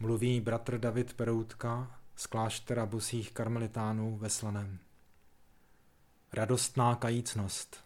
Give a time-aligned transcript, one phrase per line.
[0.00, 4.78] milý bratr David Peroutka z kláštera bosých karmelitánů ve Slaném.
[6.32, 7.84] Radostná kajícnost.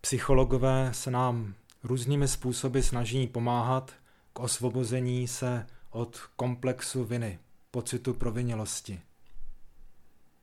[0.00, 3.92] Psychologové se nám různými způsoby snaží pomáhat
[4.32, 7.38] k osvobození se od komplexu viny,
[7.70, 9.00] pocitu provinělosti.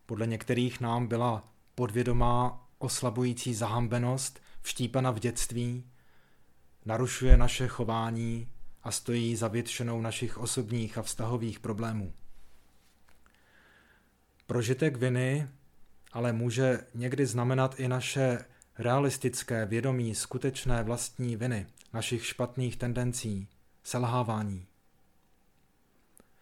[0.06, 5.86] Podle některých nám byla podvědomá oslabující zahambenost vštípana v dětství,
[6.86, 8.53] narušuje naše chování
[8.84, 12.14] a stojí za většinou našich osobních a vztahových problémů.
[14.48, 15.48] Prožitek viny
[16.14, 18.46] ale může někdy znamenat i naše
[18.78, 23.48] realistické vědomí skutečné vlastní viny, našich špatných tendencí,
[23.84, 24.66] selhávání.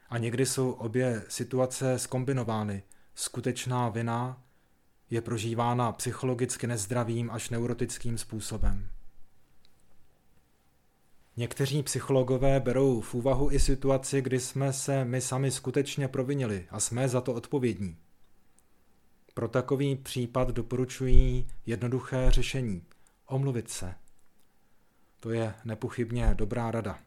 [0.10, 2.84] A někdy jsou obě situace skombinovány.
[3.16, 4.42] Skutečná vina
[5.10, 8.90] je prožívána psychologicky nezdravým až neurotickým způsobem.
[11.42, 16.80] Někteří psychologové berou v úvahu i situaci, kdy jsme se my sami skutečně provinili a
[16.80, 17.98] jsme za to odpovědní.
[19.34, 22.84] Pro takový případ doporučují jednoduché řešení.
[23.26, 23.96] Omluvit se.
[25.20, 27.00] To je nepochybně dobrá rada.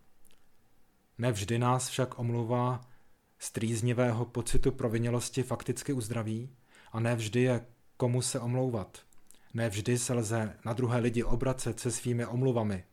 [1.19, 2.81] Nevždy nás však omluva
[3.39, 6.51] z trýznivého pocitu provinělosti fakticky uzdraví
[6.93, 8.99] a nevždy je komu se omlouvat.
[9.55, 12.85] Nevždy se lze na druhé lidi obracet se svými omluvami,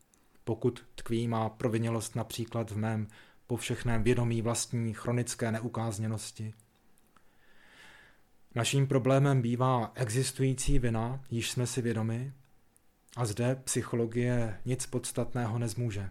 [0.44, 3.08] pokud tkví má provinělost například v mém
[3.48, 6.54] povšechném vědomí vlastní chronické neukázněnosti.
[8.56, 12.34] Naším problémem bývá existující vina, již jsme si vědomi,
[13.16, 16.10] a zde psychologie nic podstatného nezmůže.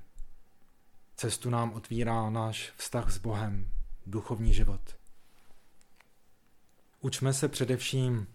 [1.16, 3.70] Cestu nám otvírá náš vztah s Bohem,
[4.06, 4.96] duchovní život.
[7.00, 8.26] Učme se především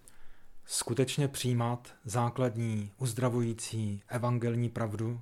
[0.66, 5.22] skutečně přijímat základní, uzdravující evangelní pravdu,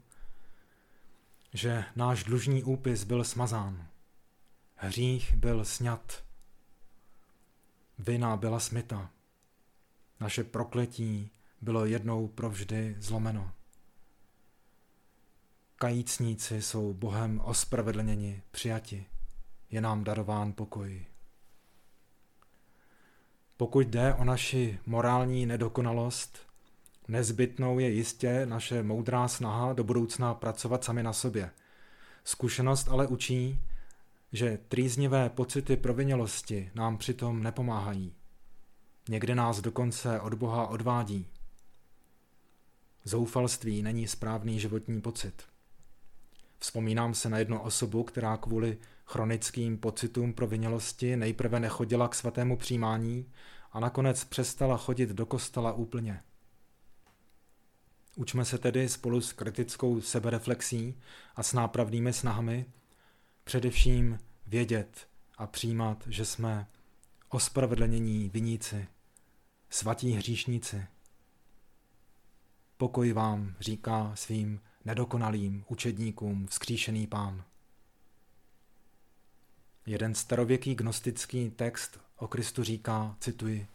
[1.53, 3.87] že náš dlužní úpis byl smazán,
[4.75, 6.23] hřích byl sňat,
[7.97, 9.09] vina byla smyta,
[10.19, 11.31] naše prokletí
[11.61, 13.51] bylo jednou provždy zlomeno.
[15.75, 19.05] Kajícníci jsou Bohem ospravedlněni, přijati,
[19.69, 21.05] je nám darován pokoj.
[23.57, 26.52] Pokud jde o naši morální nedokonalost,
[27.07, 31.51] nezbytnou je jistě naše moudrá snaha do budoucna pracovat sami na sobě.
[32.23, 33.59] Zkušenost ale učí,
[34.31, 38.13] že trýznivé pocity provinělosti nám přitom nepomáhají.
[39.09, 41.27] Někde nás dokonce od Boha odvádí.
[43.03, 45.43] Zoufalství není správný životní pocit.
[46.59, 53.25] Vzpomínám se na jednu osobu, která kvůli chronickým pocitům provinělosti nejprve nechodila k svatému přijímání
[53.71, 56.21] a nakonec přestala chodit do kostela úplně.
[58.15, 60.97] Učme se tedy spolu s kritickou sebereflexí
[61.35, 62.65] a s nápravnými snahami
[63.43, 65.07] především vědět
[65.37, 66.67] a přijímat, že jsme
[67.29, 68.87] ospravedlnění viníci,
[69.69, 70.85] svatí hříšníci.
[72.77, 77.43] Pokoj vám, říká svým nedokonalým učedníkům vzkříšený pán.
[79.85, 83.67] Jeden starověký gnostický text o Kristu říká, cituji,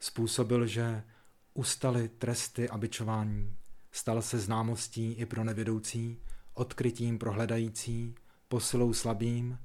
[0.00, 1.02] způsobil, že
[1.54, 3.56] ustaly tresty a byčování,
[3.92, 6.18] stal se známostí i pro nevědoucí,
[6.54, 8.14] odkrytím pro hledající,
[8.48, 9.58] posilou slabým,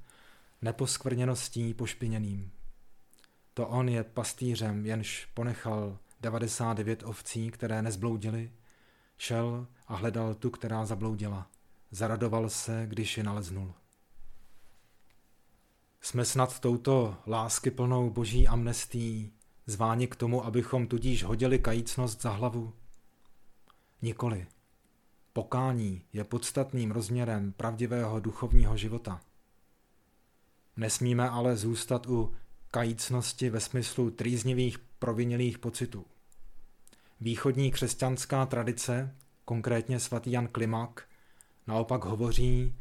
[0.62, 2.52] neposkvrněností pošpiněným.
[3.54, 8.52] To on je pastýřem, jenž ponechal 99 ovcí, které nezbloudily,
[9.18, 11.50] šel a hledal tu, která zabloudila.
[11.90, 13.74] Zaradoval se, když je naleznul.
[16.00, 19.32] Jsme snad touto lásky plnou boží amnestí
[19.70, 22.72] zváni k tomu, abychom tudíž hodili kajícnost za hlavu?
[24.02, 24.46] Nikoli.
[25.32, 29.20] Pokání je podstatným rozměrem pravdivého duchovního života.
[30.76, 32.34] Nesmíme ale zůstat u
[32.70, 36.06] kajícnosti ve smyslu trýznivých provinělých pocitů.
[37.20, 39.14] Východní křesťanská tradice,
[39.44, 41.08] konkrétně svatý Jan Klimak,
[41.66, 42.74] naopak hovoří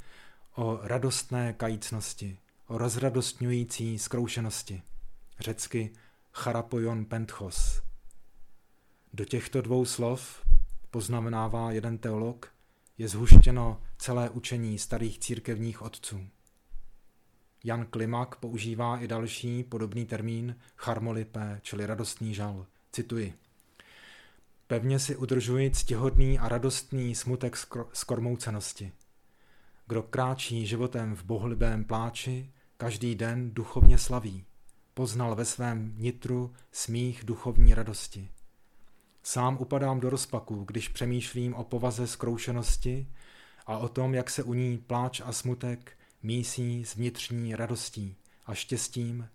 [0.56, 2.38] o radostné kajícnosti,
[2.68, 4.82] o rozradostňující zkroušenosti,
[5.40, 5.92] řecky
[6.40, 7.82] charapojon pentchos.
[9.14, 10.46] Do těchto dvou slov,
[10.90, 12.54] poznamenává jeden teolog,
[12.98, 16.28] je zhuštěno celé učení starých církevních otců.
[17.64, 22.66] Jan Klimak používá i další podobný termín charmolipé, čili radostný žal.
[22.92, 23.34] Cituji.
[24.68, 27.58] Pevně si udržuji ctihodný a radostný smutek
[27.94, 28.92] skormoucenosti.
[29.88, 34.46] Kdo kráčí životem v bohlibém pláči, každý den duchovně slaví.
[35.00, 38.30] Poznal ve svém nitru smích duchovní radosti.
[39.24, 43.08] Sám upadám do rozpaku, když přemýšlím o povaze zkroušenosti
[43.66, 48.16] a o tom, jak se u ní pláč a smutek mísí s vnitřní radostí
[48.46, 49.30] a štěstím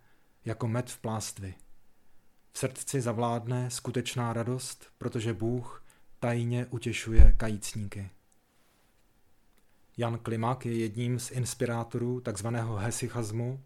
[0.45, 1.55] jako med v plástvi.
[2.53, 5.85] V srdci zavládne skutečná radost, protože Bůh
[6.21, 8.11] tajně utěšuje kajícníky.
[9.97, 12.47] Jan Klimak je jedním z inspirátorů tzv.
[12.79, 13.61] hesychazmu,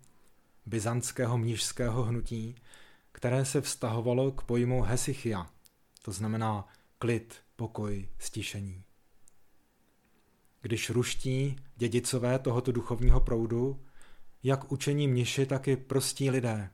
[0.69, 2.55] byzantského mnížského hnutí,
[3.13, 5.47] které se vztahovalo k pojmu hesychia,
[6.03, 6.69] to znamená
[6.99, 8.83] klid, pokoj, stišení.
[10.61, 13.85] Když ruští dědicové tohoto duchovního proudu,
[14.43, 16.71] jak učení mniši, tak i prostí lidé,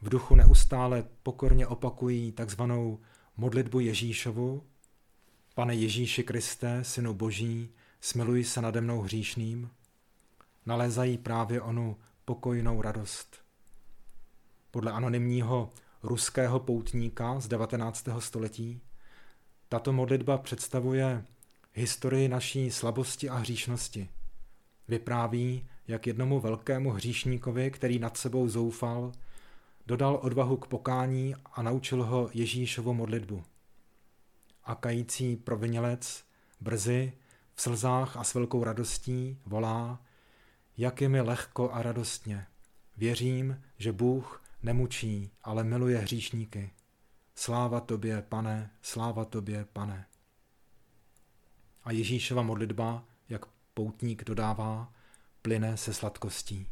[0.00, 3.00] v duchu neustále pokorně opakují takzvanou
[3.36, 4.66] modlitbu Ježíšovu,
[5.54, 7.70] Pane Ježíši Kriste, Synu Boží,
[8.00, 9.70] smiluj se nade mnou hříšným,
[10.66, 11.96] nalézají právě onu
[12.30, 13.36] pokojnou radost.
[14.70, 15.70] Podle anonymního
[16.02, 18.08] ruského poutníka z 19.
[18.18, 18.80] století
[19.68, 21.24] tato modlitba představuje
[21.72, 24.08] historii naší slabosti a hříšnosti.
[24.88, 29.12] Vypráví, jak jednomu velkému hříšníkovi, který nad sebou zoufal,
[29.86, 33.44] dodal odvahu k pokání a naučil ho Ježíšovu modlitbu.
[34.64, 36.24] A kající provinělec
[36.60, 37.12] brzy
[37.54, 39.98] v slzách a s velkou radostí volá,
[40.80, 42.46] jak je mi lehko a radostně.
[42.96, 46.70] Věřím, že Bůh nemučí, ale miluje hříšníky.
[47.34, 50.06] Sláva tobě, pane, sláva tobě, pane.
[51.84, 54.92] A Ježíšova modlitba, jak poutník dodává,
[55.42, 56.66] plyne se sladkostí.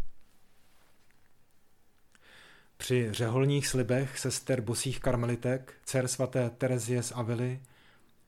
[2.76, 7.60] Při řeholních slibech sester bosých karmelitek, dcer svaté Terezie z Avily,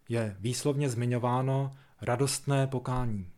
[0.08, 3.32] je výslovně zmiňováno radostné pokání.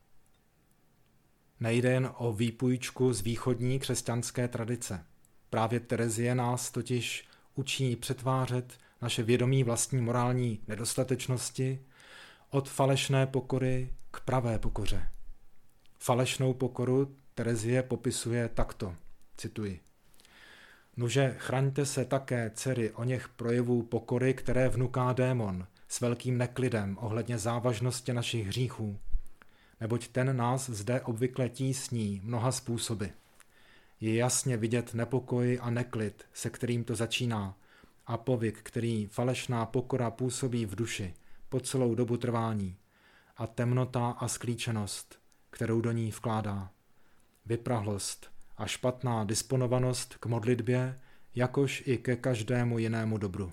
[1.62, 5.04] Nejde jen o výpůjčku z východní křesťanské tradice.
[5.50, 11.80] Právě Terezie nás totiž učí přetvářet naše vědomí vlastní morální nedostatečnosti
[12.50, 15.08] od falešné pokory k pravé pokoře.
[15.98, 18.94] Falešnou pokoru Terezie popisuje takto,
[19.36, 19.80] cituji.
[20.96, 26.98] Nuže chraňte se také, dcery, o něch projevů pokory, které vnuká démon, s velkým neklidem
[27.00, 28.98] ohledně závažnosti našich hříchů,
[29.82, 33.06] neboť ten nás zde obvykle tísní mnoha způsoby.
[34.00, 37.56] Je jasně vidět nepokoj a neklid, se kterým to začíná,
[38.06, 41.14] a povyk, který falešná pokora působí v duši
[41.48, 42.76] po celou dobu trvání,
[43.36, 45.18] a temnota a sklíčenost,
[45.50, 46.70] kterou do ní vkládá.
[47.46, 51.00] Vyprahlost a špatná disponovanost k modlitbě,
[51.34, 53.52] jakož i ke každému jinému dobru.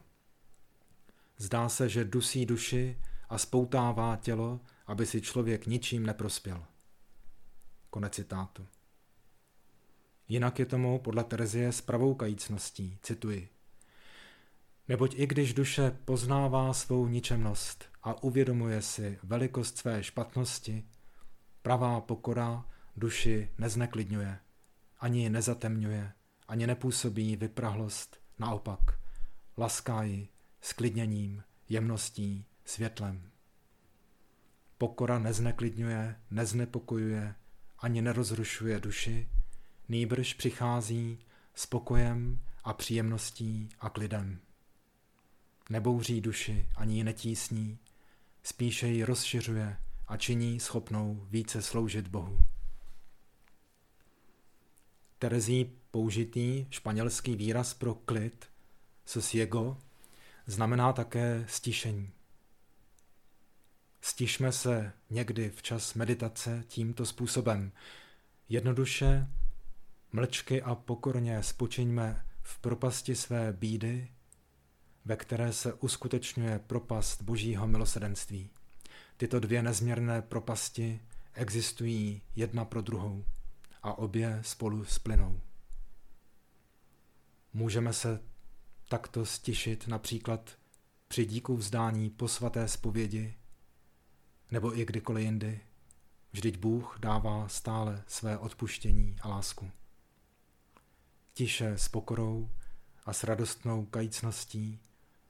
[1.37, 2.97] Zdá se, že dusí duši
[3.29, 4.59] a spoutává tělo,
[4.89, 6.65] aby si člověk ničím neprospěl.
[7.89, 8.67] Konec citátu.
[10.27, 13.49] Jinak je tomu podle Terezie s pravou kajícností, cituji.
[14.87, 20.83] Neboť i když duše poznává svou ničemnost a uvědomuje si velikost své špatnosti,
[21.61, 22.65] pravá pokora
[22.97, 24.39] duši nezneklidňuje,
[24.99, 26.11] ani nezatemňuje,
[26.47, 28.99] ani nepůsobí vyprahlost, naopak,
[29.57, 30.27] laská ji
[30.61, 33.31] sklidněním, jemností, světlem.
[34.79, 37.35] Pokora nezneklidňuje, neznepokojuje,
[37.79, 39.29] ani nerozrušuje duši,
[39.89, 41.19] nýbrž přichází
[41.55, 44.39] s pokojem a příjemností a klidem.
[45.69, 47.79] Nebouří duši, ani ji netísní,
[48.43, 52.39] spíše ji rozšiřuje a činí schopnou více sloužit Bohu.
[55.17, 58.45] Terezí použitý španělský výraz pro klid,
[59.05, 59.77] sosiego,
[60.45, 62.11] znamená také stišení.
[64.01, 67.71] Stišme se někdy v čas meditace tímto způsobem.
[68.49, 69.27] Jednoduše,
[70.11, 74.11] mlčky a pokorně spočiňme v propasti své bídy,
[75.05, 78.49] ve které se uskutečňuje propast božího milosedenství.
[79.17, 81.01] Tyto dvě nezměrné propasti
[81.33, 83.25] existují jedna pro druhou
[83.83, 85.41] a obě spolu splynou.
[87.53, 88.19] Můžeme se
[88.89, 90.57] takto stišit například
[91.07, 93.35] při díku vzdání po svaté zpovědi
[94.51, 95.59] nebo i kdykoliv jindy.
[96.31, 99.71] Vždyť Bůh dává stále své odpuštění a lásku.
[101.33, 102.49] Tiše s pokorou
[103.05, 104.79] a s radostnou kajícností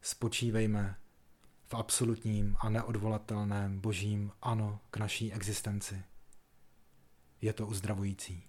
[0.02, 0.98] spočívejme
[1.66, 6.04] v absolutním a neodvolatelném božím ano k naší existenci.
[7.42, 8.49] Je to uzdravující.